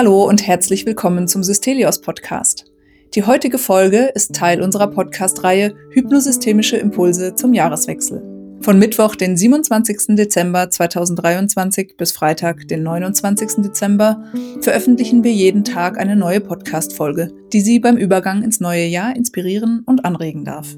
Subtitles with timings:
[0.00, 2.72] Hallo und herzlich willkommen zum Systelios Podcast.
[3.14, 8.29] Die heutige Folge ist Teil unserer Podcast-Reihe Hypnosystemische Impulse zum Jahreswechsel.
[8.62, 10.16] Von Mittwoch, den 27.
[10.16, 13.62] Dezember 2023 bis Freitag, den 29.
[13.64, 14.22] Dezember,
[14.60, 19.82] veröffentlichen wir jeden Tag eine neue Podcast-Folge, die Sie beim Übergang ins neue Jahr inspirieren
[19.86, 20.76] und anregen darf.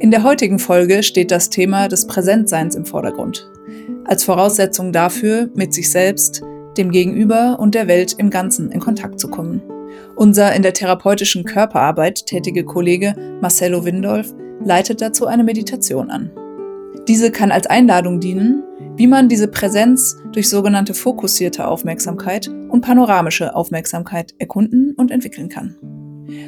[0.00, 3.48] In der heutigen Folge steht das Thema des Präsentseins im Vordergrund.
[4.04, 6.42] Als Voraussetzung dafür, mit sich selbst,
[6.76, 9.62] dem Gegenüber und der Welt im Ganzen in Kontakt zu kommen.
[10.16, 16.32] Unser in der therapeutischen Körperarbeit tätige Kollege Marcello Windolf leitet dazu eine Meditation an.
[17.08, 18.62] Diese kann als Einladung dienen,
[18.96, 25.76] wie man diese Präsenz durch sogenannte fokussierte Aufmerksamkeit und panoramische Aufmerksamkeit erkunden und entwickeln kann.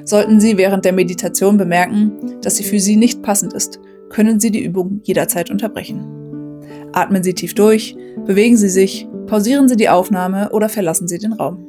[0.05, 2.12] Sollten Sie während der Meditation bemerken,
[2.43, 6.04] dass sie für Sie nicht passend ist, können Sie die Übung jederzeit unterbrechen.
[6.93, 11.32] Atmen Sie tief durch, bewegen Sie sich, pausieren Sie die Aufnahme oder verlassen Sie den
[11.32, 11.66] Raum.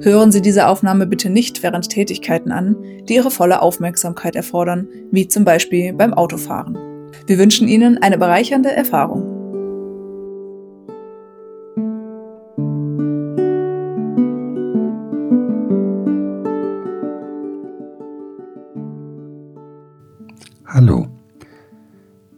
[0.00, 2.76] Hören Sie diese Aufnahme bitte nicht während Tätigkeiten an,
[3.08, 6.89] die Ihre volle Aufmerksamkeit erfordern, wie zum Beispiel beim Autofahren.
[7.26, 9.22] Wir wünschen Ihnen eine bereichernde Erfahrung.
[20.66, 21.08] Hallo,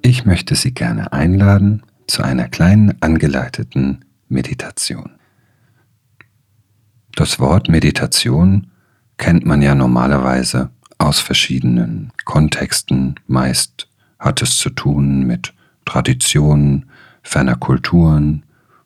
[0.00, 5.12] ich möchte Sie gerne einladen zu einer kleinen angeleiteten Meditation.
[7.14, 8.69] Das Wort Meditation
[9.19, 13.88] kennt man ja normalerweise aus verschiedenen Kontexten, meist
[14.23, 15.53] hat es zu tun mit
[15.84, 16.87] Traditionen,
[17.23, 18.45] ferner Kulturen,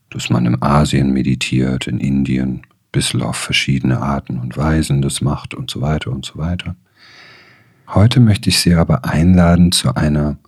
[0.08, 5.52] dass man in Asien meditiert, in Indien, bisschen auf verschiedene Arten und Weisen das macht
[5.52, 6.74] und so weiter und so weiter.
[7.88, 10.38] Heute möchte ich Sie aber einladen zu einer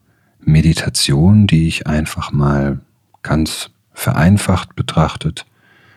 [0.40, 2.80] Meditation, die ich einfach mal
[3.22, 5.44] ganz vereinfacht betrachtet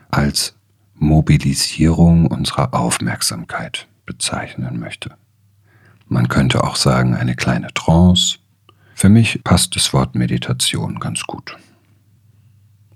[0.10, 0.54] als
[0.96, 5.12] Mobilisierung unserer Aufmerksamkeit bezeichnen möchte.
[6.08, 8.40] Man könnte auch sagen eine kleine Trance,
[9.02, 11.58] für mich passt das Wort Meditation ganz gut.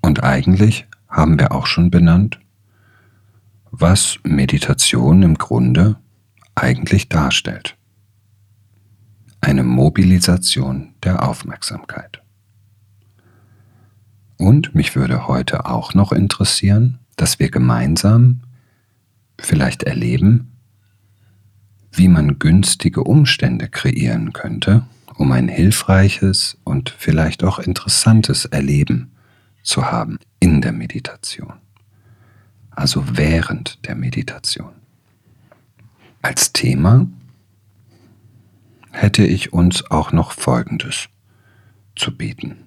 [0.04, 2.40] Und eigentlich haben wir auch schon benannt,
[3.72, 5.96] was Meditation im Grunde
[6.54, 7.76] eigentlich darstellt.
[9.42, 12.22] Eine Mobilisation der Aufmerksamkeit.
[14.38, 18.42] Und mich würde heute auch noch interessieren, dass wir gemeinsam
[19.40, 20.52] vielleicht erleben,
[21.92, 24.86] wie man günstige Umstände kreieren könnte,
[25.18, 29.12] um ein hilfreiches und vielleicht auch interessantes Erleben
[29.64, 31.54] zu haben in der Meditation.
[32.70, 34.74] Also während der Meditation.
[36.22, 37.08] Als Thema
[38.92, 41.08] hätte ich uns auch noch Folgendes
[41.96, 42.66] zu bieten.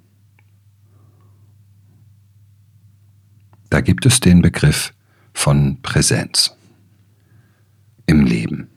[3.71, 4.95] Da gibt es den Begriff
[5.35, 6.57] von Präsenz
[8.07, 8.71] im Leben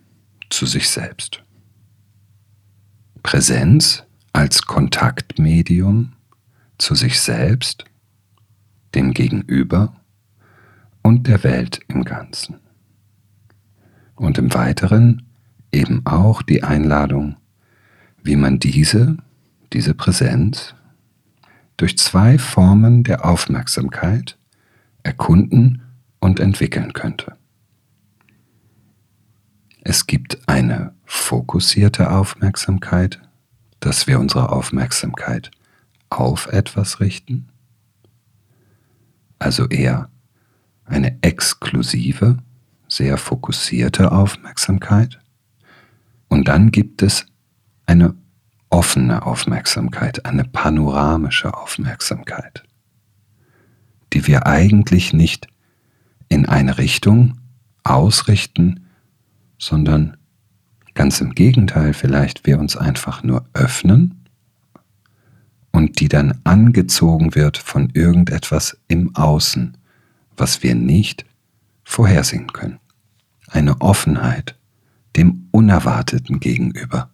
[0.50, 1.42] zu sich selbst.
[3.24, 6.14] Präsenz als Kontaktmedium
[6.78, 7.86] zu sich selbst,
[8.96, 9.96] dem Gegenüber
[11.02, 12.60] und der Welt im Ganzen.
[14.16, 15.24] Und im Weiteren
[15.72, 17.38] eben auch die Einladung,
[18.24, 19.18] wie man diese,
[19.74, 20.76] diese Präsenz,
[21.78, 24.38] durch zwei Formen der Aufmerksamkeit
[25.04, 25.82] erkunden
[26.20, 27.36] und entwickeln könnte.
[29.84, 33.20] Es gibt eine fokussierte Aufmerksamkeit,
[33.80, 35.50] dass wir unsere Aufmerksamkeit
[36.10, 37.50] auf etwas richten,
[39.40, 40.10] also eher
[40.86, 42.38] eine exklusive,
[42.88, 45.20] sehr fokussierte Aufmerksamkeit.
[46.28, 47.26] Und dann gibt es
[47.88, 48.14] eine
[48.70, 52.64] offene Aufmerksamkeit, eine panoramische Aufmerksamkeit,
[54.14, 55.48] die wir eigentlich nicht
[56.30, 57.40] in eine Richtung
[57.84, 58.91] ausrichten,
[59.62, 60.18] sondern
[60.96, 64.26] ganz im Gegenteil, vielleicht wir uns einfach nur öffnen
[65.72, 69.78] und die dann angezogen wird von irgendetwas im Außen,
[70.36, 71.26] was wir nicht
[71.84, 72.80] vorhersehen können.
[73.48, 74.58] Eine Offenheit
[75.16, 77.12] dem Unerwarteten gegenüber,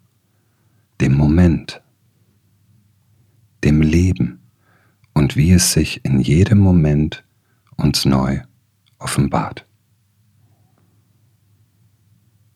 [1.01, 1.81] dem Moment,
[3.63, 4.39] dem Leben
[5.13, 7.25] und wie es sich in jedem Moment
[7.75, 8.39] uns neu
[8.99, 9.66] offenbart.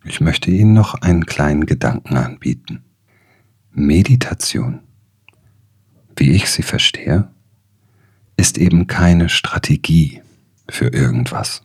[0.03, 2.83] Ich möchte Ihnen noch einen kleinen Gedanken anbieten.
[3.71, 4.79] Meditation,
[6.15, 7.29] wie ich sie verstehe,
[8.35, 10.21] ist eben keine Strategie
[10.67, 11.63] für irgendwas.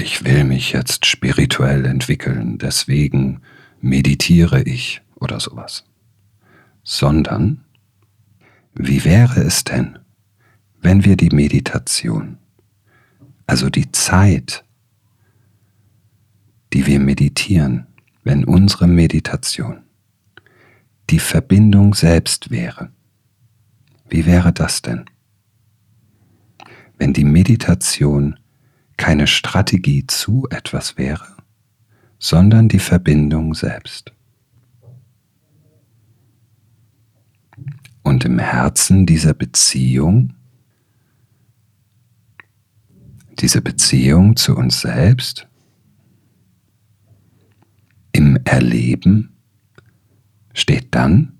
[0.00, 3.42] ich will mich jetzt spirituell entwickeln, deswegen
[3.80, 5.84] meditiere ich oder sowas,
[6.82, 7.64] sondern
[8.74, 9.98] wie wäre es denn,
[10.80, 12.38] wenn wir die Meditation,
[13.46, 14.64] also die Zeit,
[16.72, 17.86] die wir meditieren,
[18.22, 19.82] wenn unsere Meditation
[21.10, 22.92] die Verbindung selbst wäre.
[24.08, 25.04] Wie wäre das denn?
[26.98, 28.38] Wenn die Meditation
[28.96, 31.36] keine Strategie zu etwas wäre,
[32.18, 34.12] sondern die Verbindung selbst.
[38.02, 40.34] Und im Herzen dieser Beziehung,
[43.40, 45.48] diese Beziehung zu uns selbst,
[48.20, 49.30] im Erleben
[50.52, 51.38] steht dann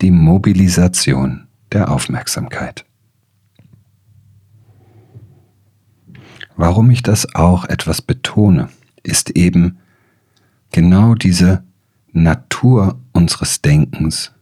[0.00, 2.84] die Mobilisation der Aufmerksamkeit.
[6.56, 8.70] Warum ich das auch etwas betone,
[9.04, 9.78] ist eben
[10.72, 11.62] genau diese
[12.10, 14.32] Natur unseres Denkens,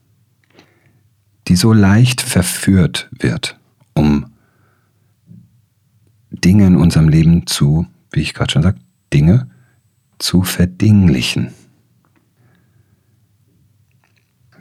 [1.49, 3.61] die so leicht verführt wird,
[3.93, 4.33] um
[6.31, 8.81] Dinge in unserem Leben zu, wie ich gerade schon sagte,
[9.13, 9.51] Dinge
[10.19, 11.53] zu verdinglichen.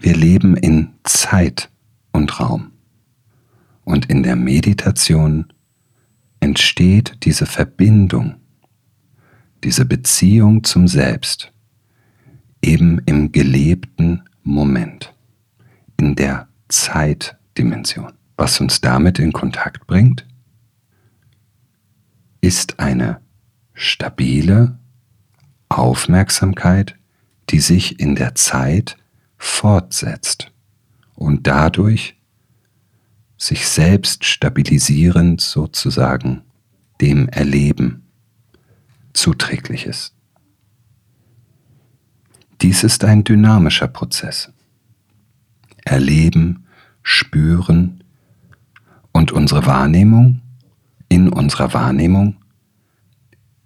[0.03, 1.69] Wir leben in Zeit
[2.11, 2.73] und Raum.
[3.85, 5.53] Und in der Meditation
[6.41, 8.35] entsteht diese Verbindung,
[9.63, 11.53] diese Beziehung zum Selbst,
[12.61, 15.13] eben im gelebten Moment,
[15.95, 18.11] in der Zeitdimension.
[18.35, 20.27] Was uns damit in Kontakt bringt,
[22.41, 23.21] ist eine
[23.73, 24.77] stabile
[25.69, 26.97] Aufmerksamkeit,
[27.51, 28.97] die sich in der Zeit
[29.43, 30.51] fortsetzt
[31.15, 32.15] und dadurch
[33.37, 36.43] sich selbst stabilisierend sozusagen
[37.01, 38.07] dem Erleben
[39.11, 40.15] zuträglich ist.
[42.61, 44.49] Dies ist ein dynamischer Prozess.
[45.83, 46.65] Erleben,
[47.01, 48.01] spüren
[49.11, 50.41] und unsere Wahrnehmung,
[51.09, 52.37] in unserer Wahrnehmung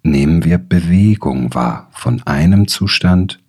[0.02, 3.40] nehmen wir Bewegung wahr von einem Zustand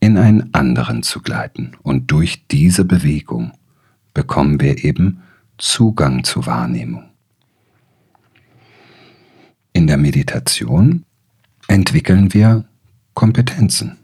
[0.00, 1.72] in einen anderen zu gleiten.
[1.82, 3.52] Und durch diese Bewegung
[4.14, 5.22] bekommen wir eben
[5.58, 7.04] Zugang zur Wahrnehmung.
[9.72, 11.04] In der Meditation
[11.66, 12.64] entwickeln wir
[13.14, 13.98] Kompetenzen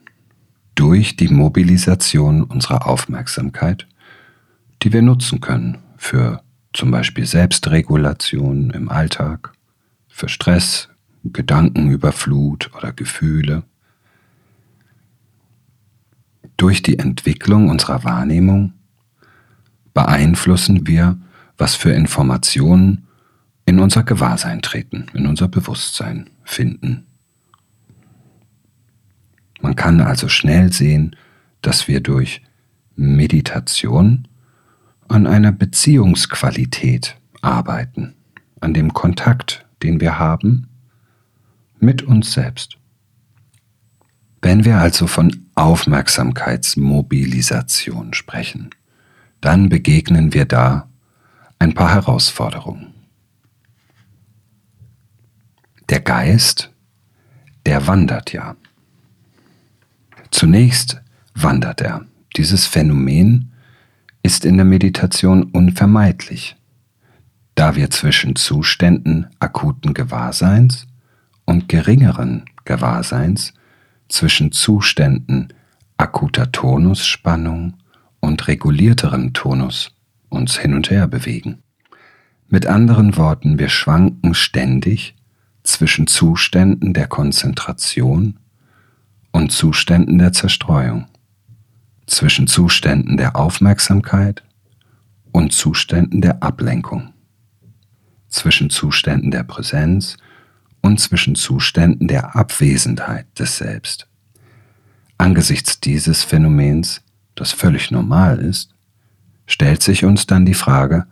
[0.75, 3.87] durch die Mobilisation unserer Aufmerksamkeit,
[4.83, 6.43] die wir nutzen können für
[6.73, 9.53] zum Beispiel Selbstregulation im Alltag,
[10.09, 10.89] für Stress,
[11.25, 13.63] Gedankenüberflut oder Gefühle
[16.57, 18.73] durch die Entwicklung unserer Wahrnehmung
[19.93, 21.19] beeinflussen wir,
[21.57, 23.07] was für Informationen
[23.67, 27.07] in unser Gewahrsein treten, in unser Bewusstsein finden.
[29.61, 31.17] Man kann also schnell sehen,
[31.63, 32.43] dass wir durch
[32.97, 34.29] Meditation
[35.09, 38.15] an einer Beziehungsqualität arbeiten,
[38.61, 40.69] an dem Kontakt, den wir haben
[41.79, 42.79] mit uns selbst.
[44.45, 48.69] Wenn wir also von Aufmerksamkeitsmobilisation sprechen,
[49.41, 50.91] dann begegnen wir da
[51.59, 52.93] ein paar Herausforderungen.
[55.89, 56.71] Der Geist,
[57.65, 58.55] der wandert ja.
[60.31, 61.01] Zunächst
[61.35, 62.05] wandert er.
[62.37, 63.51] Dieses Phänomen
[64.23, 66.55] ist in der Meditation unvermeidlich,
[67.55, 70.87] da wir zwischen Zuständen akuten Gewahrseins
[71.47, 73.55] und geringeren Gewahrseins
[74.15, 75.53] zwischen Zuständen
[75.97, 77.75] akuter Tonusspannung
[78.21, 79.91] und regulierterem Tonus
[80.29, 81.65] uns hin und her bewegen.
[82.47, 85.17] Mit anderen Worten, wir schwanken ständig
[85.65, 88.39] zwischen Zuständen der Konzentration
[89.33, 91.07] und Zuständen der Zerstreuung,
[92.07, 94.45] zwischen Zuständen der Aufmerksamkeit
[95.33, 97.13] und Zuständen der Ablenkung,
[98.29, 100.19] zwischen Zuständen der Präsenz
[100.85, 104.07] und zwischen Zuständen der Abwesenheit des Selbst.
[105.17, 107.01] Angesichts dieses Phänomens,
[107.35, 108.75] das völlig normal ist,
[109.47, 111.07] stellt sich uns dann die Frage,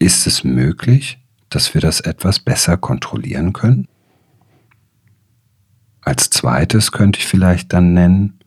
[0.00, 1.20] ist es möglich,
[1.50, 3.86] dass wir das etwas besser kontrollieren können?
[6.00, 8.40] Als zweites könnte ich vielleicht dann nennen,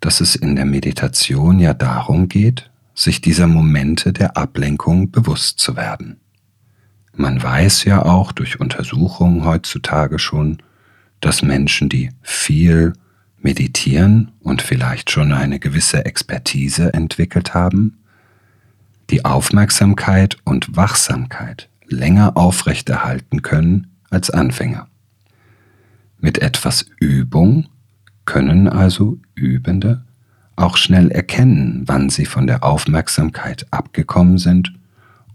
[0.00, 5.74] dass es in der Meditation ja darum geht, sich dieser Momente der Ablenkung bewusst zu
[5.74, 6.20] werden.
[7.20, 10.56] Man weiß ja auch durch Untersuchungen heutzutage schon,
[11.20, 12.94] dass Menschen, die viel
[13.42, 17.98] meditieren und vielleicht schon eine gewisse Expertise entwickelt haben,
[19.10, 24.88] die Aufmerksamkeit und Wachsamkeit länger aufrechterhalten können als Anfänger.
[26.20, 27.68] Mit etwas Übung
[28.24, 30.06] können also Übende
[30.56, 34.72] auch schnell erkennen, wann sie von der Aufmerksamkeit abgekommen sind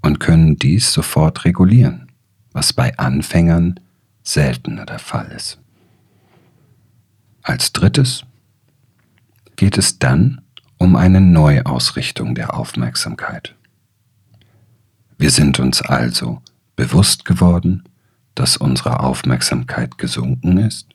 [0.06, 2.12] und können dies sofort regulieren,
[2.52, 3.80] was bei Anfängern
[4.22, 5.58] seltener der Fall ist.
[7.42, 8.24] Als drittes
[9.56, 10.42] geht es dann
[10.78, 13.56] um eine Neuausrichtung der Aufmerksamkeit.
[15.18, 16.44] Wir sind uns also
[16.76, 17.84] bewusst geworden,
[18.36, 20.88] dass unsere Aufmerksamkeit gesunken ist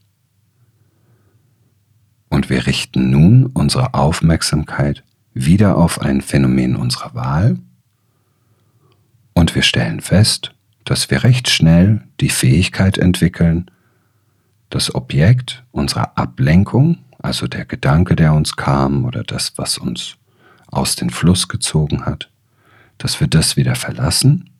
[2.29, 5.03] und wir richten nun unsere Aufmerksamkeit
[5.35, 7.59] wieder auf ein Phänomen unserer Wahl
[9.41, 10.53] und wir stellen fest,
[10.85, 13.71] dass wir recht schnell die Fähigkeit entwickeln,
[14.69, 20.17] das Objekt unserer Ablenkung, also der Gedanke, der uns kam oder das, was uns
[20.67, 22.31] aus dem Fluss gezogen hat,
[22.99, 24.51] dass wir das wieder verlassen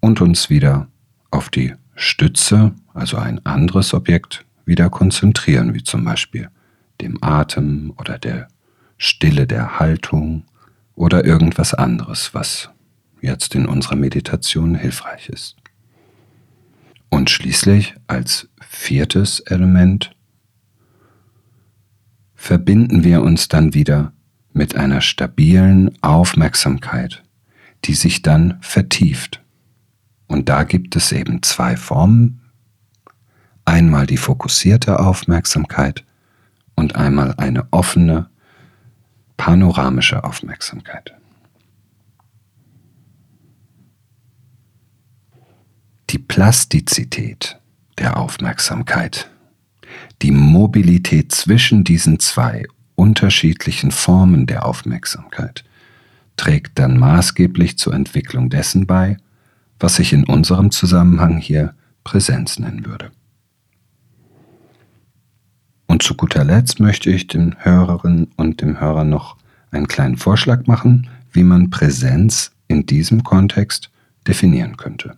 [0.00, 0.88] und uns wieder
[1.30, 6.50] auf die Stütze, also ein anderes Objekt, wieder konzentrieren, wie zum Beispiel
[7.00, 8.48] dem Atem oder der
[8.98, 10.44] Stille der Haltung
[10.94, 12.68] oder irgendwas anderes, was
[13.24, 15.56] jetzt in unserer Meditation hilfreich ist.
[17.08, 20.14] Und schließlich als viertes Element
[22.34, 24.12] verbinden wir uns dann wieder
[24.52, 27.22] mit einer stabilen Aufmerksamkeit,
[27.84, 29.42] die sich dann vertieft.
[30.26, 32.40] Und da gibt es eben zwei Formen.
[33.64, 36.04] Einmal die fokussierte Aufmerksamkeit
[36.74, 38.28] und einmal eine offene,
[39.36, 41.14] panoramische Aufmerksamkeit.
[46.14, 47.58] Die Plastizität
[47.98, 49.28] der Aufmerksamkeit,
[50.22, 55.64] die Mobilität zwischen diesen zwei unterschiedlichen Formen der Aufmerksamkeit
[56.36, 59.16] trägt dann maßgeblich zur Entwicklung dessen bei,
[59.80, 63.10] was ich in unserem Zusammenhang hier Präsenz nennen würde.
[65.88, 69.36] Und zu guter Letzt möchte ich den Hörerinnen und dem Hörer noch
[69.72, 73.90] einen kleinen Vorschlag machen, wie man Präsenz in diesem Kontext
[74.28, 75.16] definieren könnte.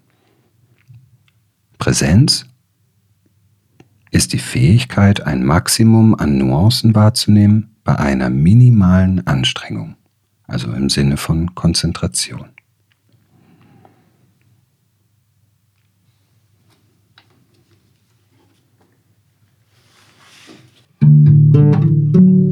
[1.78, 2.47] Präsenz
[4.11, 9.97] ist die Fähigkeit, ein Maximum an Nuancen wahrzunehmen bei einer minimalen Anstrengung,
[10.47, 12.49] also im Sinne von Konzentration.
[21.02, 22.45] Ich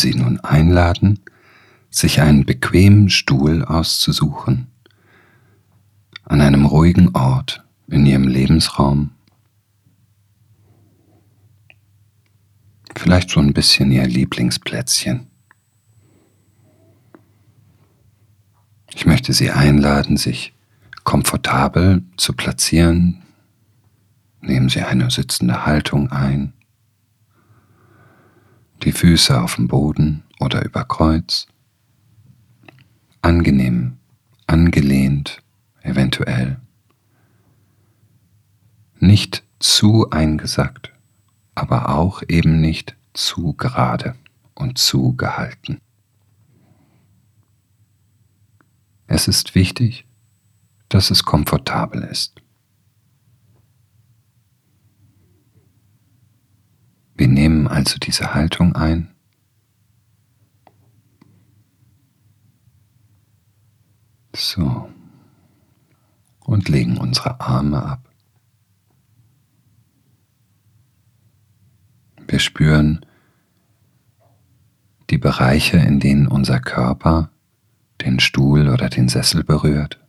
[0.00, 1.20] Sie nun einladen,
[1.90, 4.68] sich einen bequemen Stuhl auszusuchen,
[6.24, 9.10] an einem ruhigen Ort in Ihrem Lebensraum,
[12.96, 15.26] vielleicht so ein bisschen Ihr Lieblingsplätzchen.
[18.94, 20.54] Ich möchte Sie einladen, sich
[21.04, 23.22] komfortabel zu platzieren.
[24.40, 26.52] Nehmen Sie eine sitzende Haltung ein
[28.84, 31.46] die Füße auf dem Boden oder über Kreuz.
[33.22, 33.98] angenehm,
[34.46, 35.42] angelehnt,
[35.82, 36.58] eventuell.
[38.98, 40.92] Nicht zu eingesackt,
[41.54, 44.14] aber auch eben nicht zu gerade
[44.54, 45.80] und zu gehalten.
[49.06, 50.06] Es ist wichtig,
[50.88, 52.39] dass es komfortabel ist.
[57.20, 59.10] Wir nehmen also diese Haltung ein.
[64.34, 64.88] So.
[66.40, 68.08] Und legen unsere Arme ab.
[72.26, 73.04] Wir spüren
[75.10, 77.30] die Bereiche, in denen unser Körper
[78.00, 80.02] den Stuhl oder den Sessel berührt.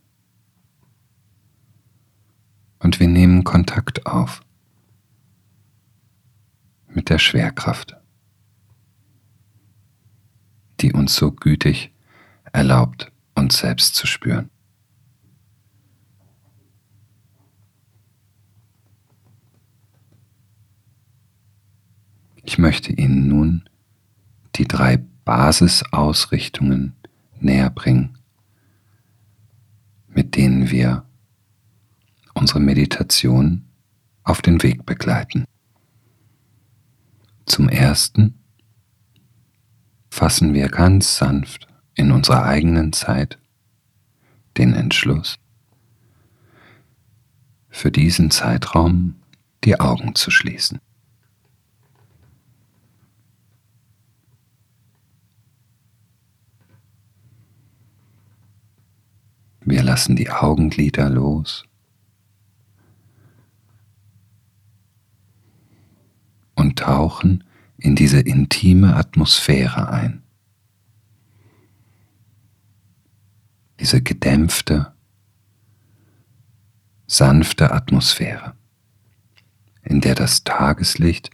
[2.78, 4.42] Und wir nehmen Kontakt auf
[6.94, 7.96] mit der Schwerkraft,
[10.80, 11.92] die uns so gütig
[12.52, 14.50] erlaubt, uns selbst zu spüren.
[22.44, 23.68] Ich möchte Ihnen nun
[24.56, 26.94] die drei Basisausrichtungen
[27.40, 28.18] näher bringen,
[30.08, 31.06] mit denen wir
[32.34, 33.64] unsere Meditation
[34.24, 35.44] auf den Weg begleiten.
[37.52, 38.42] Zum Ersten
[40.08, 43.38] fassen wir ganz sanft in unserer eigenen Zeit
[44.56, 45.38] den Entschluss,
[47.68, 49.16] für diesen Zeitraum
[49.64, 50.80] die Augen zu schließen.
[59.60, 61.66] Wir lassen die Augenlider los
[66.54, 67.44] und tauchen
[67.78, 70.22] in diese intime Atmosphäre ein.
[73.78, 74.92] Diese gedämpfte,
[77.06, 78.54] sanfte Atmosphäre,
[79.82, 81.30] in der das Tageslicht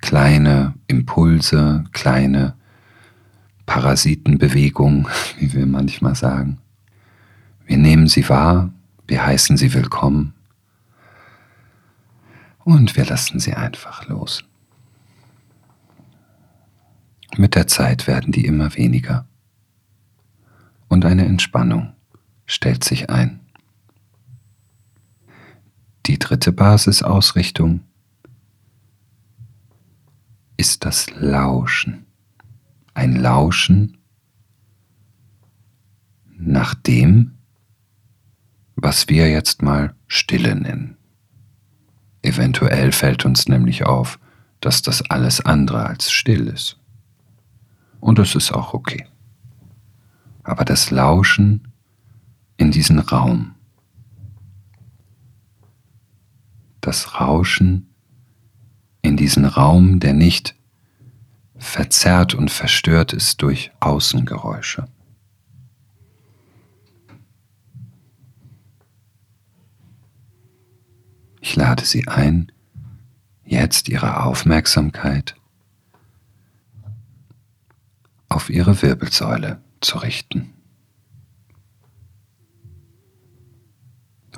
[0.00, 2.56] kleine Impulse, kleine
[3.66, 5.06] Parasitenbewegungen,
[5.38, 6.56] wie wir manchmal sagen.
[7.66, 8.72] Wir nehmen sie wahr,
[9.06, 10.32] wir heißen sie willkommen
[12.64, 14.44] und wir lassen sie einfach los.
[17.36, 19.28] Mit der Zeit werden die immer weniger
[20.88, 21.92] und eine Entspannung
[22.46, 23.40] stellt sich ein.
[26.06, 27.82] Die dritte Basisausrichtung
[30.60, 32.04] ist das Lauschen.
[32.92, 33.96] Ein Lauschen
[36.36, 37.38] nach dem,
[38.76, 40.98] was wir jetzt mal Stille nennen.
[42.20, 44.18] Eventuell fällt uns nämlich auf,
[44.60, 46.78] dass das alles andere als still ist.
[47.98, 49.06] Und es ist auch okay.
[50.42, 51.72] Aber das Lauschen
[52.58, 53.54] in diesen Raum,
[56.82, 57.89] das Rauschen
[59.02, 60.54] in diesen Raum, der nicht
[61.56, 64.88] verzerrt und verstört ist durch Außengeräusche.
[71.40, 72.52] Ich lade Sie ein,
[73.44, 75.34] jetzt Ihre Aufmerksamkeit
[78.28, 80.52] auf Ihre Wirbelsäule zu richten.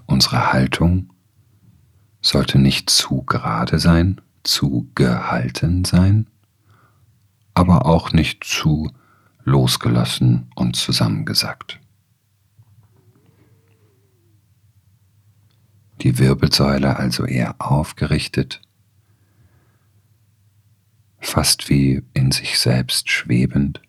[0.07, 1.13] Unsere Haltung
[2.21, 6.27] sollte nicht zu gerade sein, zu gehalten sein,
[7.55, 8.91] aber auch nicht zu
[9.45, 11.81] losgelassen und zusammengesackt.
[16.01, 18.61] Die Wirbelsäule also eher aufgerichtet,
[21.21, 23.81] fast wie in sich selbst schwebend.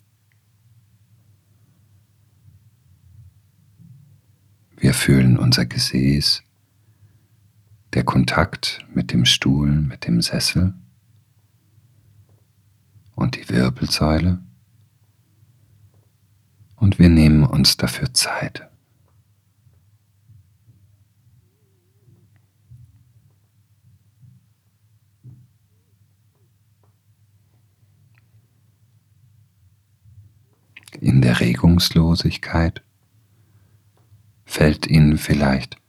[4.78, 6.44] Wir fühlen unser Gesäß,
[7.94, 10.74] der Kontakt mit dem Stuhl, mit dem Sessel
[13.16, 14.40] und die Wirbelsäule.
[16.76, 18.68] Und wir nehmen uns dafür Zeit.
[31.00, 32.82] In der Regungslosigkeit
[34.46, 35.83] fällt Ihnen vielleicht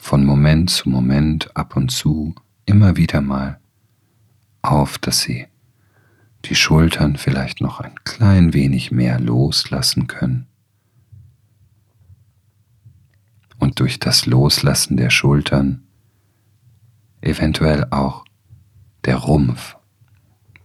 [0.00, 2.34] von Moment zu Moment ab und zu
[2.64, 3.60] immer wieder mal
[4.62, 5.46] auf, dass Sie
[6.46, 10.46] die Schultern vielleicht noch ein klein wenig mehr loslassen können.
[13.58, 15.82] Und durch das Loslassen der Schultern
[17.20, 18.24] eventuell auch
[19.04, 19.76] der Rumpf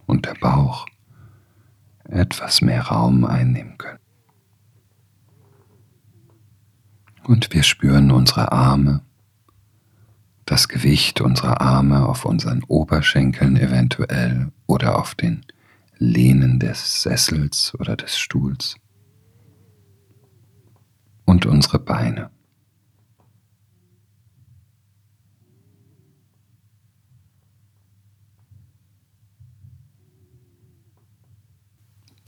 [0.06, 0.86] und der Bauch
[2.04, 3.98] etwas mehr Raum einnehmen können.
[7.24, 9.02] Und wir spüren unsere Arme,
[10.46, 15.44] das Gewicht unserer Arme auf unseren Oberschenkeln eventuell oder auf den
[15.98, 18.76] Lehnen des Sessels oder des Stuhls
[21.24, 22.30] und unsere Beine.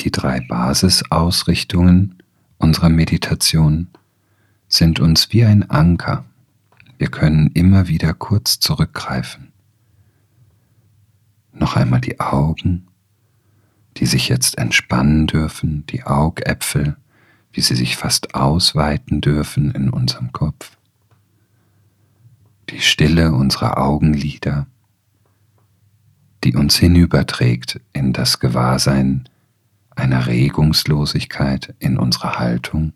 [0.00, 2.22] Die drei Basisausrichtungen
[2.59, 3.88] unserer Meditation
[4.68, 6.28] sind uns wie ein Anker.
[6.99, 9.53] Wir können immer wieder kurz zurückgreifen.
[11.53, 12.89] Noch einmal die Augen
[13.99, 16.97] die sich jetzt entspannen dürfen, die Augäpfel,
[17.53, 20.77] wie sie sich fast ausweiten dürfen in unserem Kopf,
[22.71, 24.67] die Stille unserer Augenlider,
[26.45, 29.29] die uns hinüberträgt in das Gewahrsein
[29.97, 32.93] einer Regungslosigkeit in unserer Haltung.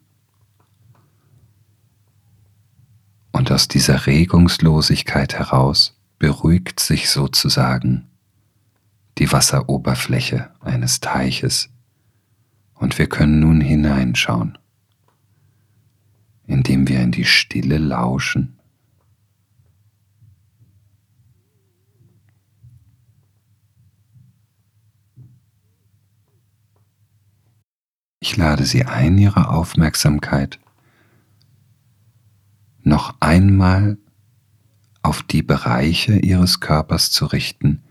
[3.33, 8.07] Und aus dieser Regungslosigkeit heraus beruhigt sich sozusagen
[9.19, 11.71] die Wasseroberfläche eines Teiches
[12.75, 14.59] und wir können nun hineinschauen,
[16.47, 18.59] indem wir in die Stille lauschen.
[28.21, 30.61] Ich lade Sie ein, Ihre Aufmerksamkeit
[32.83, 33.99] noch einmal
[35.03, 37.83] auf die Bereiche Ihres Körpers zu richten,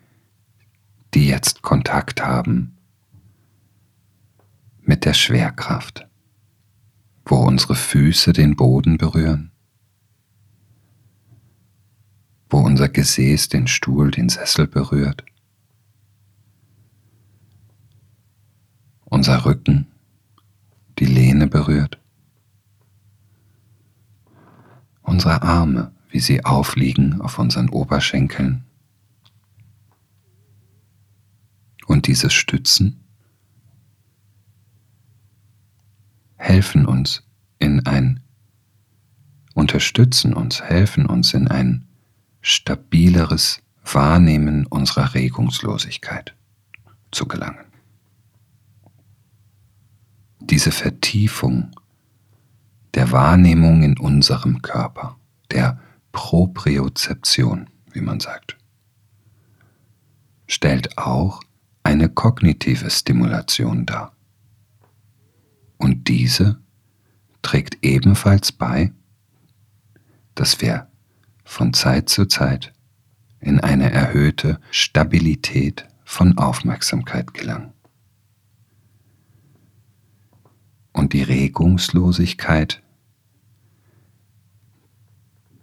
[1.13, 2.77] die jetzt Kontakt haben
[4.82, 6.08] mit der Schwerkraft,
[7.25, 9.51] wo unsere Füße den Boden berühren,
[12.49, 15.23] wo unser Gesäß den Stuhl, den Sessel berührt,
[19.06, 19.88] unser Rücken
[20.99, 22.00] die Lehne berührt,
[25.01, 28.65] unsere Arme, wie sie aufliegen auf unseren Oberschenkeln
[31.91, 33.03] Und dieses Stützen
[36.37, 37.21] helfen uns
[37.59, 38.21] in ein,
[39.55, 41.85] unterstützen uns, helfen uns in ein
[42.39, 46.33] stabileres Wahrnehmen unserer Regungslosigkeit
[47.11, 47.65] zu gelangen.
[50.39, 51.75] Diese Vertiefung
[52.93, 55.17] der Wahrnehmung in unserem Körper,
[55.51, 55.80] der
[56.12, 58.58] Propriozeption, wie man sagt,
[60.47, 61.41] stellt auch
[61.84, 64.13] eine kognitive Stimulation dar.
[65.77, 66.60] Und diese
[67.41, 68.91] trägt ebenfalls bei,
[70.36, 70.88] dass wir
[71.43, 72.73] von Zeit zu Zeit
[73.39, 77.73] in eine erhöhte Stabilität von Aufmerksamkeit gelangen.
[80.93, 82.82] Und die Regungslosigkeit,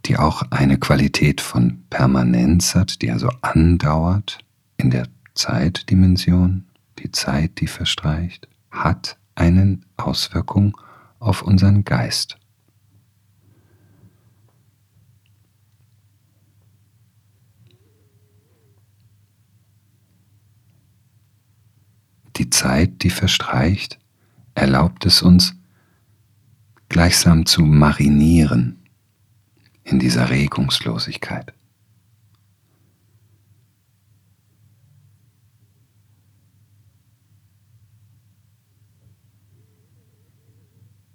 [0.07, 4.39] die auch eine Qualität von Permanenz hat, die also andauert
[4.79, 6.65] in der Zeitdimension,
[6.99, 10.77] die Zeit, die verstreicht, hat eine Auswirkung
[11.19, 12.39] auf unseren Geist.
[22.37, 23.99] Die Zeit, die verstreicht,
[24.59, 25.55] erlaubt es uns,
[26.89, 28.79] gleichsam zu marinieren
[29.85, 31.53] in dieser Regungslosigkeit.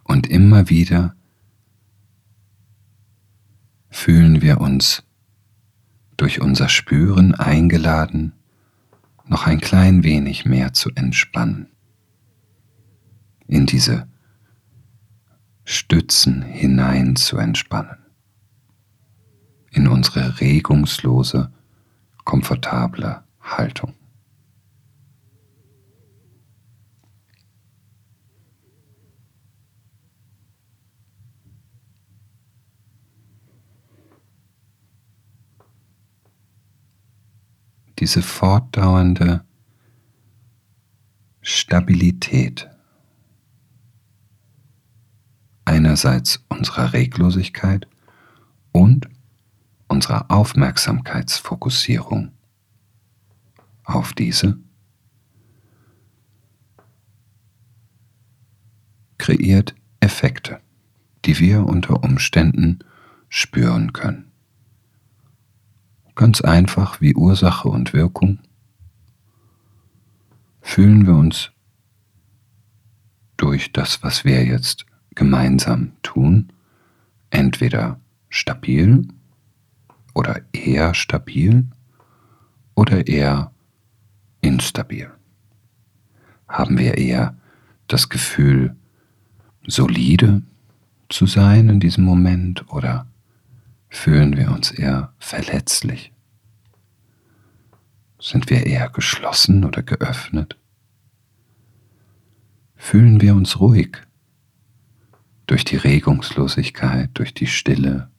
[0.03, 1.15] Und immer wieder
[3.89, 5.03] fühlen wir uns
[6.17, 8.34] durch unser Spüren eingeladen,
[9.25, 11.72] noch ein klein wenig mehr zu entspannen
[13.73, 14.07] diese
[15.65, 17.97] Stützen hinein zu entspannen,
[19.71, 21.51] in unsere regungslose,
[22.23, 23.95] komfortable Haltung.
[37.99, 39.45] diese fortdauernde
[41.41, 42.72] Stabilität
[45.65, 47.88] einerseits unserer Reglosigkeit
[48.71, 49.10] und
[49.88, 52.32] unserer Aufmerksamkeitsfokussierung
[53.84, 54.58] auf diese
[59.17, 60.60] kreiert Effekte,
[61.26, 62.78] die wir unter Umständen
[63.30, 64.32] spüren können.
[66.15, 68.38] Ganz einfach wie Ursache und Wirkung
[70.62, 71.52] fühlen wir uns
[73.38, 76.52] durch das, was wir jetzt gemeinsam tun,
[77.30, 77.99] entweder
[78.30, 79.08] stabil
[80.13, 81.67] oder eher stabil
[82.76, 83.52] oder eher
[84.41, 85.12] instabil.
[86.47, 87.36] Haben wir eher
[87.88, 88.76] das Gefühl,
[89.65, 90.41] solide
[91.10, 93.08] zu sein in diesem Moment oder
[93.93, 96.12] Fühlen wir uns eher verletzlich?
[98.19, 100.58] Sind wir eher geschlossen oder geöffnet?
[102.76, 104.02] Fühlen wir uns ruhig
[105.47, 108.10] durch die Regungslosigkeit, durch die Stille,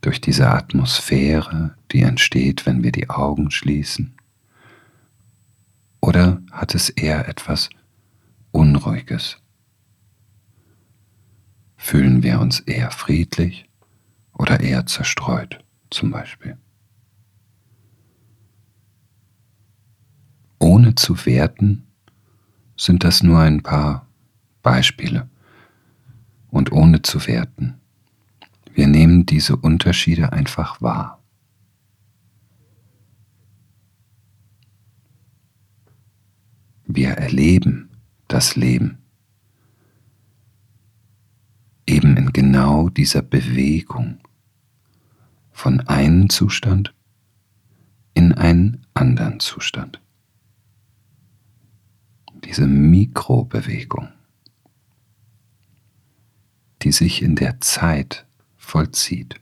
[0.00, 4.14] durch diese Atmosphäre, die entsteht, wenn wir die Augen schließen?
[6.00, 7.68] Oder hat es eher etwas
[8.52, 9.38] Unruhiges?
[11.76, 13.68] Fühlen wir uns eher friedlich
[14.32, 16.56] oder eher zerstreut zum Beispiel.
[20.58, 21.86] Ohne zu werten
[22.76, 24.06] sind das nur ein paar
[24.62, 25.28] Beispiele
[26.56, 27.74] und ohne zu werten.
[28.74, 31.22] Wir nehmen diese Unterschiede einfach wahr.
[36.86, 37.90] Wir erleben
[38.28, 38.98] das Leben
[41.86, 44.18] eben in genau dieser Bewegung
[45.52, 46.92] von einem Zustand
[48.14, 50.00] in einen anderen Zustand.
[52.44, 54.08] Diese Mikrobewegung,
[56.86, 59.40] die sich in der Zeit vollzieht.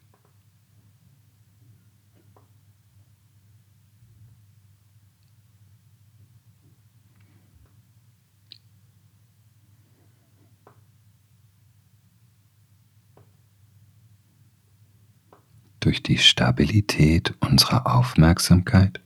[15.81, 19.03] durch die Stabilität unserer Aufmerksamkeit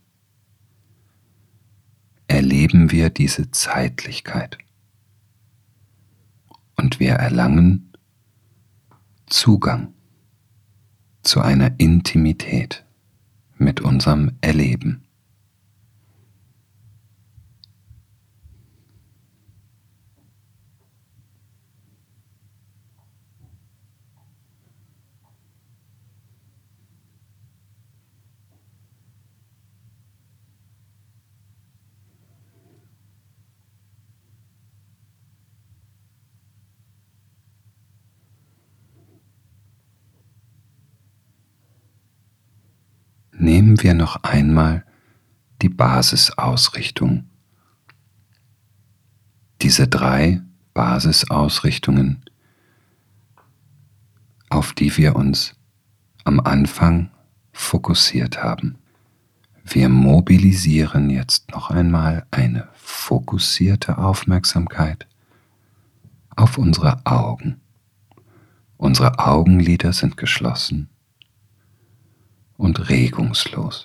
[2.29, 4.59] erleben wir diese Zeitlichkeit
[6.77, 7.88] und wir erlangen
[9.31, 9.95] Zugang
[11.23, 12.85] zu einer Intimität
[13.57, 15.08] mit unserem Erleben.
[43.49, 44.85] Nehmen wir noch einmal
[45.63, 47.31] die Basisausrichtung.
[49.63, 50.43] Diese drei
[50.75, 52.23] Basisausrichtungen,
[54.51, 55.55] auf die wir uns
[56.25, 57.11] am Anfang
[57.51, 58.77] fokussiert haben.
[59.65, 65.07] Wir mobilisieren jetzt noch einmal eine fokussierte Aufmerksamkeit
[66.37, 67.63] auf unsere Augen.
[68.77, 70.91] Unsere Augenlider sind geschlossen
[72.59, 73.85] und regungslos.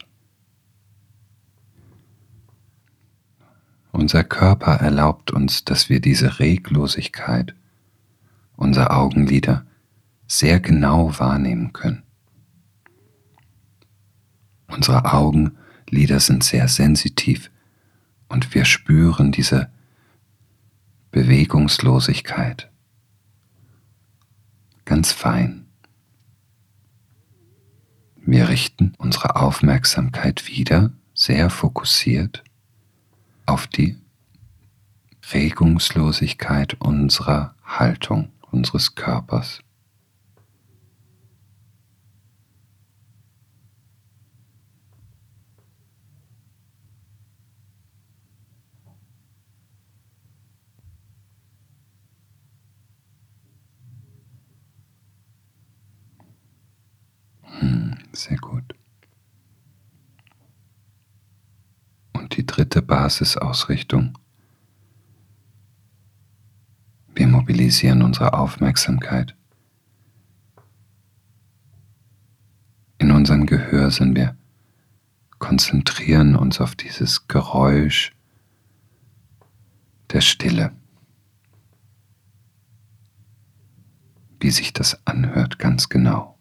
[3.94, 7.56] Unser Körper erlaubt uns, dass wir diese Reglosigkeit
[8.58, 9.66] unserer Augenlider
[10.28, 12.04] sehr genau wahrnehmen können.
[14.68, 17.52] Unsere Augenlider sind sehr sensitiv
[18.28, 19.70] und wir spüren diese
[21.12, 22.72] Bewegungslosigkeit
[24.86, 25.63] ganz fein.
[28.26, 32.42] Wir richten unsere Aufmerksamkeit wieder sehr fokussiert
[33.46, 33.98] auf die
[35.34, 39.60] Regungslosigkeit unserer Haltung, unseres Körpers.
[58.16, 58.64] Sehr gut.
[62.14, 64.18] Und die dritte Basisausrichtung.
[67.16, 69.36] Wir mobilisieren unsere Aufmerksamkeit.
[72.98, 74.38] In unserem Gehör sind wir,
[75.40, 78.14] konzentrieren uns auf dieses Geräusch
[80.12, 80.72] der Stille.
[84.40, 86.33] Wie sich das anhört ganz genau.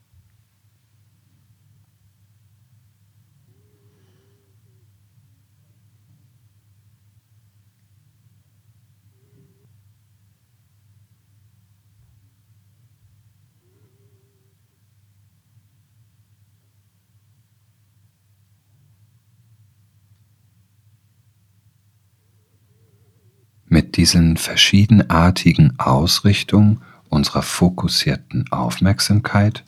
[23.95, 29.65] Diesen verschiedenartigen Ausrichtungen unserer fokussierten Aufmerksamkeit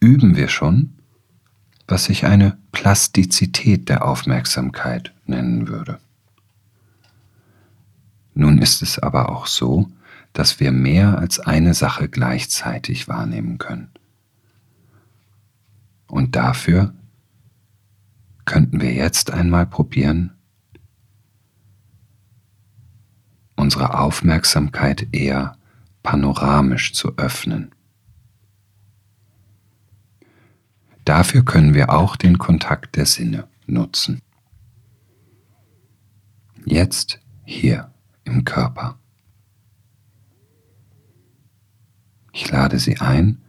[0.00, 0.94] üben wir schon,
[1.86, 6.00] was ich eine Plastizität der Aufmerksamkeit nennen würde.
[8.34, 9.90] Nun ist es aber auch so,
[10.32, 13.90] dass wir mehr als eine Sache gleichzeitig wahrnehmen können.
[16.06, 16.94] Und dafür
[18.44, 20.32] könnten wir jetzt einmal probieren,
[23.60, 25.56] unsere Aufmerksamkeit eher
[26.02, 27.74] panoramisch zu öffnen.
[31.04, 34.22] Dafür können wir auch den Kontakt der Sinne nutzen.
[36.64, 37.92] Jetzt hier
[38.24, 38.98] im Körper.
[42.32, 43.42] Ich lade Sie ein,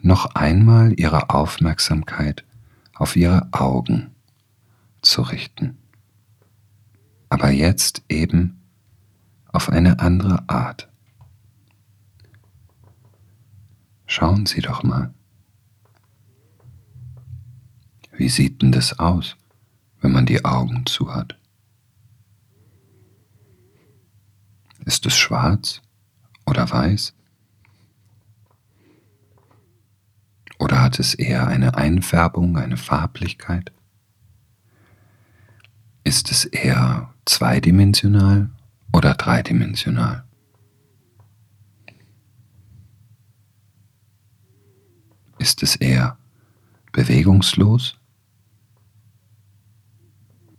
[0.00, 2.44] noch einmal Ihre Aufmerksamkeit
[2.94, 4.14] auf Ihre Augen
[5.02, 5.78] zu richten.
[7.28, 8.63] Aber jetzt eben
[9.54, 10.88] auf eine andere Art.
[14.06, 15.14] Schauen Sie doch mal.
[18.12, 19.36] Wie sieht denn das aus,
[20.00, 21.38] wenn man die Augen zu hat?
[24.84, 25.80] Ist es schwarz
[26.46, 27.14] oder weiß?
[30.58, 33.72] Oder hat es eher eine Einfärbung, eine Farblichkeit?
[36.02, 38.50] Ist es eher zweidimensional
[38.94, 40.22] oder dreidimensional.
[45.38, 46.16] Ist es eher
[46.92, 47.98] bewegungslos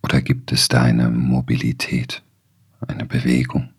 [0.03, 2.23] oder gibt es da eine Mobilität,
[2.85, 3.69] eine Bewegung?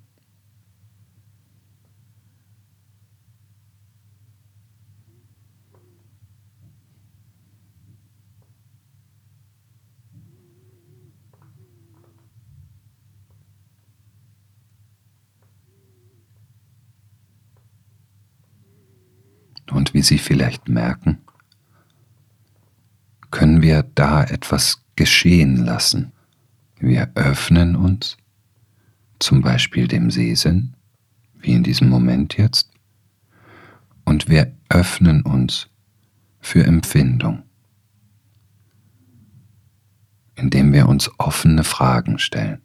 [19.76, 21.22] Und wie Sie vielleicht merken,
[23.30, 26.12] können wir da etwas geschehen lassen.
[26.78, 28.18] Wir öffnen uns,
[29.20, 30.74] zum Beispiel dem Sehsinn,
[31.38, 32.70] wie in diesem Moment jetzt,
[34.04, 35.68] und wir öffnen uns
[36.40, 37.44] für Empfindung,
[40.34, 42.60] indem wir uns offene Fragen stellen.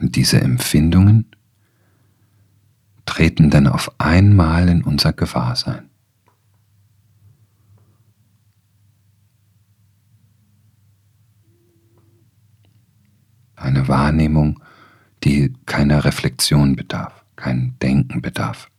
[0.00, 1.26] Und diese Empfindungen
[3.10, 5.90] treten dann auf einmal in unser Gewahrsein.
[13.56, 14.62] Eine Wahrnehmung,
[15.24, 18.70] die keiner Reflexion bedarf, kein Denken bedarf.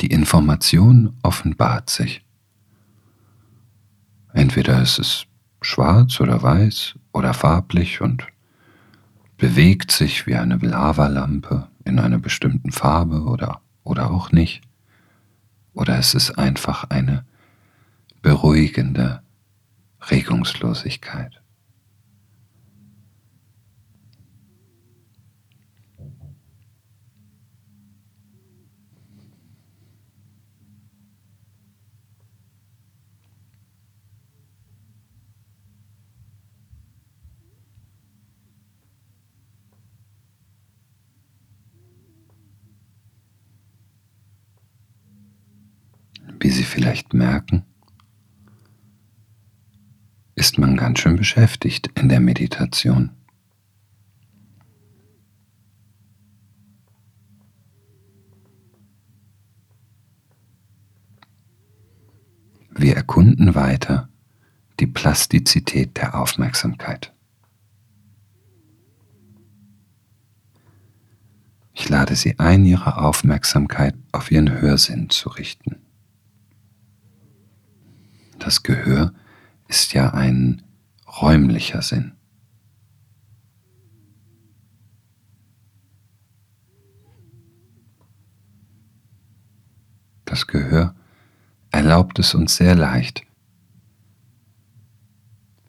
[0.00, 2.26] Die Information offenbart sich.
[4.32, 5.26] Entweder ist es
[5.60, 8.31] schwarz oder weiß oder farblich und
[9.42, 14.62] bewegt sich wie eine Lavalampe in einer bestimmten Farbe oder, oder auch nicht.
[15.74, 17.24] Oder es ist einfach eine
[18.22, 19.20] beruhigende
[20.00, 21.41] Regungslosigkeit.
[46.42, 47.62] Wie Sie vielleicht merken,
[50.34, 53.12] ist man ganz schön beschäftigt in der Meditation.
[62.70, 64.08] Wir erkunden weiter
[64.80, 67.12] die Plastizität der Aufmerksamkeit.
[71.72, 75.76] Ich lade Sie ein, Ihre Aufmerksamkeit auf Ihren Hörsinn zu richten.
[78.44, 79.14] Das Gehör
[79.68, 80.62] ist ja ein
[81.06, 82.10] räumlicher Sinn.
[90.24, 90.96] Das Gehör
[91.70, 93.22] erlaubt es uns sehr leicht,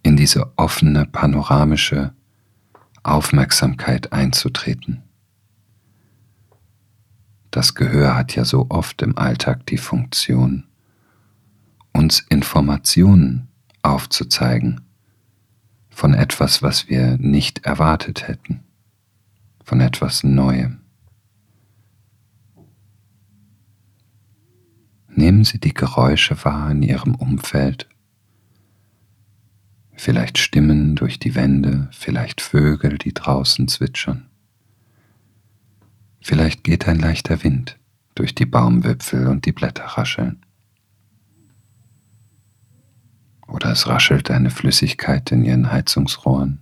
[0.02, 2.16] in diese offene panoramische
[3.04, 5.04] Aufmerksamkeit einzutreten.
[7.52, 10.64] Das Gehör hat ja so oft im Alltag die Funktion,
[11.94, 13.48] uns Informationen
[13.82, 14.82] aufzuzeigen
[15.90, 18.64] von etwas, was wir nicht erwartet hätten,
[19.64, 20.80] von etwas Neuem.
[25.08, 27.88] Nehmen Sie die Geräusche wahr in Ihrem Umfeld,
[29.96, 34.26] vielleicht Stimmen durch die Wände, vielleicht Vögel, die draußen zwitschern.
[36.20, 37.78] Vielleicht geht ein leichter Wind
[38.16, 40.44] durch die Baumwipfel und die Blätter rascheln.
[43.48, 46.62] Oder es raschelt eine Flüssigkeit in ihren Heizungsrohren.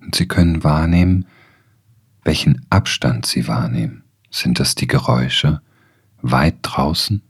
[0.00, 1.26] Und Sie können wahrnehmen,
[2.22, 4.04] welchen Abstand Sie wahrnehmen.
[4.30, 5.60] Sind das die Geräusche
[6.22, 7.22] weit draußen?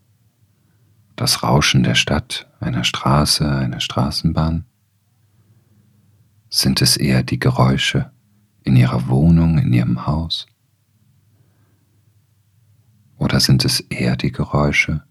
[1.16, 4.66] Das Rauschen der Stadt, einer Straße, einer Straßenbahn?
[6.50, 8.10] Sind es eher die Geräusche
[8.64, 10.46] in Ihrer Wohnung, in Ihrem Haus?
[13.24, 15.02] Oder sind es eher die Geräusche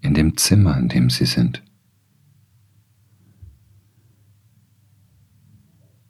[0.00, 1.60] in dem Zimmer, in dem Sie sind?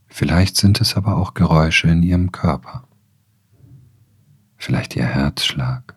[0.08, 2.86] Vielleicht sind es aber auch Geräusche in Ihrem Körper,
[4.58, 5.96] vielleicht Ihr Herzschlag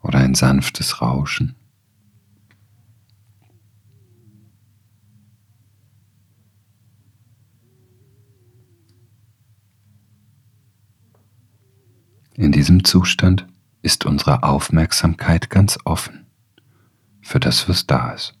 [0.00, 1.56] oder ein sanftes Rauschen.
[12.38, 13.48] In diesem Zustand
[13.82, 16.24] ist unsere Aufmerksamkeit ganz offen
[17.20, 18.38] für das, was da ist.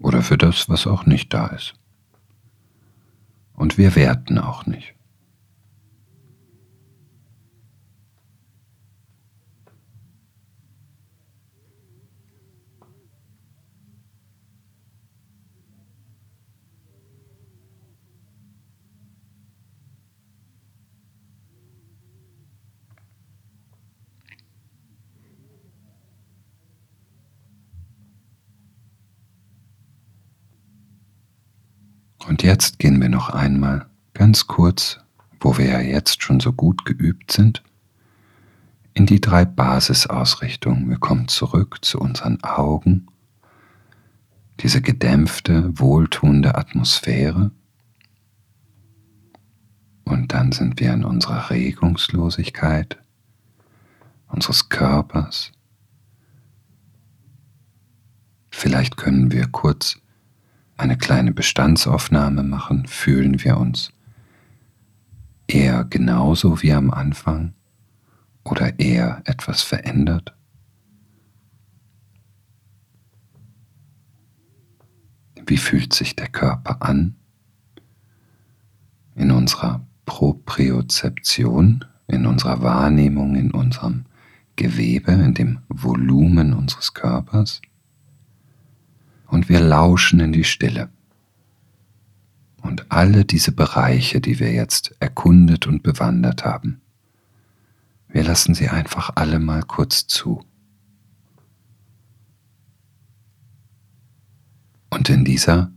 [0.00, 1.74] Oder für das, was auch nicht da ist.
[3.54, 4.91] Und wir werten auch nicht.
[32.26, 35.00] Und jetzt gehen wir noch einmal ganz kurz,
[35.40, 37.62] wo wir ja jetzt schon so gut geübt sind,
[38.94, 40.88] in die drei Basisausrichtungen.
[40.88, 43.06] Wir kommen zurück zu unseren Augen,
[44.60, 47.50] diese gedämpfte, wohltuende Atmosphäre.
[50.04, 52.98] Und dann sind wir in unserer Regungslosigkeit
[54.32, 55.52] unseres Körpers.
[58.50, 59.98] Vielleicht können wir kurz
[60.82, 63.92] eine kleine Bestandsaufnahme machen, fühlen wir uns
[65.46, 67.54] eher genauso wie am Anfang
[68.42, 70.34] oder eher etwas verändert?
[75.46, 77.14] Wie fühlt sich der Körper an?
[79.14, 84.06] In unserer Propriozeption, in unserer Wahrnehmung, in unserem
[84.56, 87.62] Gewebe, in dem Volumen unseres Körpers?
[89.32, 90.90] Und wir lauschen in die Stille.
[92.60, 96.82] Und alle diese Bereiche, die wir jetzt erkundet und bewandert haben,
[98.08, 100.44] wir lassen sie einfach alle mal kurz zu.
[104.90, 105.72] Und in dieser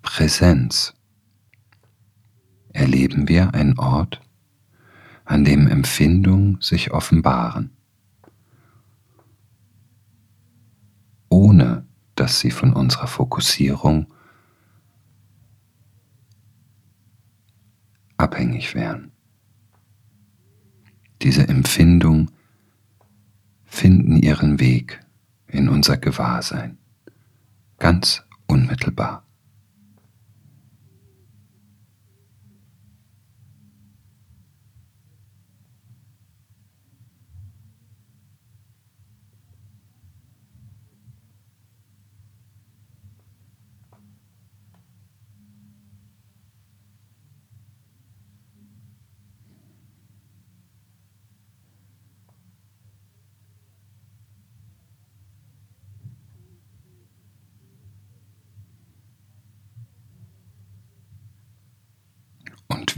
[0.00, 0.94] Präsenz
[2.72, 4.22] erleben wir einen Ort,
[5.26, 7.76] an dem Empfindungen sich offenbaren,
[11.28, 11.87] ohne
[12.28, 14.06] dass sie von unserer Fokussierung
[18.18, 19.12] abhängig wären.
[21.22, 22.30] Diese Empfindungen
[23.64, 25.00] finden ihren Weg
[25.46, 26.76] in unser Gewahrsein,
[27.78, 29.24] ganz unmittelbar.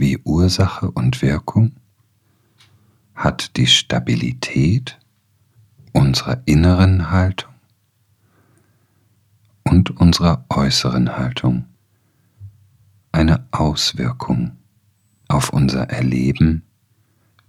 [0.01, 1.73] wie Ursache und Wirkung,
[3.15, 4.99] hat die Stabilität
[5.93, 7.53] unserer inneren Haltung
[9.63, 11.65] und unserer äußeren Haltung
[13.11, 14.57] eine Auswirkung
[15.27, 16.63] auf unser Erleben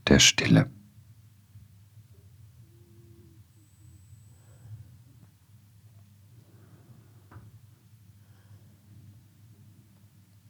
[0.09, 0.71] der Stille.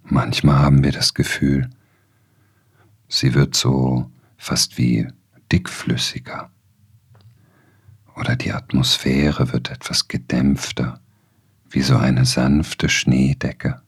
[0.05, 1.71] Manchmal haben wir das Gefühl,
[3.13, 5.07] sie wird so fast wie
[5.53, 6.51] dickflüssiger
[8.17, 11.01] oder die Atmosphäre wird etwas gedämpfter,
[11.69, 13.83] wie so eine sanfte Schneedecke.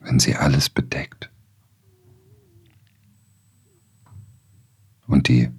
[0.00, 1.30] Wenn sie alles bedeckt
[5.06, 5.50] und die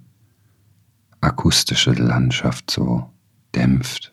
[1.22, 3.10] akustische Landschaft so
[3.54, 4.12] dämpft.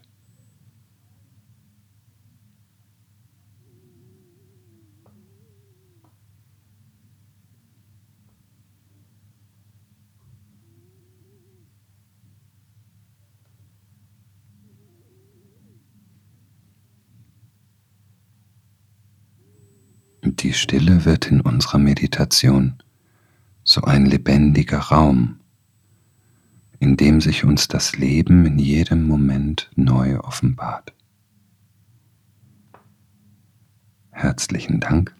[20.39, 22.75] Die Stille wird in unserer Meditation
[23.63, 25.39] so ein lebendiger Raum,
[26.79, 30.93] in dem sich uns das Leben in jedem Moment neu offenbart.
[34.11, 35.15] Herzlichen Dank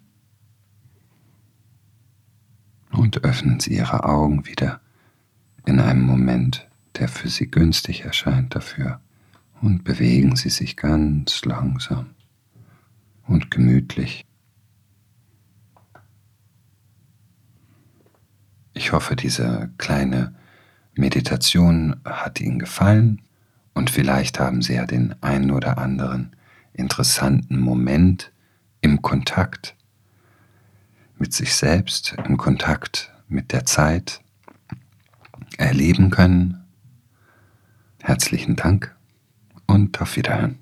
[2.91, 4.81] und öffnen Sie Ihre Augen wieder
[5.65, 9.01] in einem Moment, der für Sie günstig erscheint dafür
[9.61, 12.11] und bewegen Sie sich ganz langsam
[13.27, 14.26] und gemütlich
[18.77, 20.35] Ich hoffe, diese kleine
[20.93, 23.23] Meditation hat Ihnen gefallen
[23.73, 26.35] und vielleicht haben Sie ja den einen oder anderen
[26.73, 28.31] interessanten Moment
[28.81, 29.75] im Kontakt
[31.17, 34.21] mit sich selbst, im Kontakt mit der Zeit
[35.57, 36.63] erleben können.
[38.03, 38.95] Herzlichen Dank
[39.65, 40.59] und auf Wiederhören.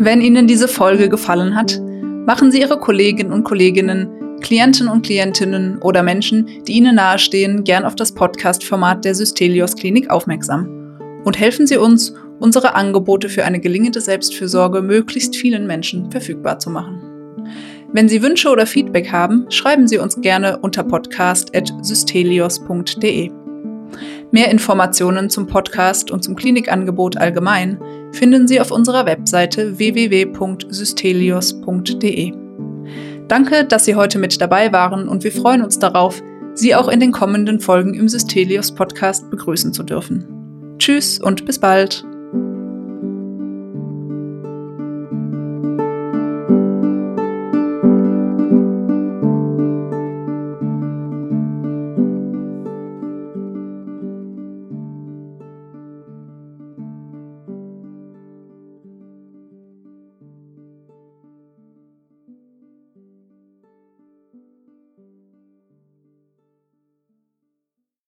[0.00, 1.80] Wenn Ihnen diese Folge gefallen hat,
[2.24, 7.84] machen Sie Ihre Kolleginnen und Kolleginnen, Klienten und Klientinnen oder Menschen, die Ihnen nahestehen, gern
[7.84, 10.68] auf das Podcast-Format der Systelios Klinik aufmerksam
[11.24, 16.70] und helfen Sie uns, unsere Angebote für eine gelingende Selbstfürsorge möglichst vielen Menschen verfügbar zu
[16.70, 17.02] machen.
[17.92, 23.32] Wenn Sie Wünsche oder Feedback haben, schreiben Sie uns gerne unter podcast.systelios.de.
[24.30, 27.78] Mehr Informationen zum Podcast und zum Klinikangebot allgemein
[28.12, 32.32] finden Sie auf unserer Webseite www.systelios.de.
[33.26, 36.22] Danke, dass Sie heute mit dabei waren und wir freuen uns darauf,
[36.54, 40.26] Sie auch in den kommenden Folgen im Systelios Podcast begrüßen zu dürfen.
[40.78, 42.04] Tschüss und bis bald!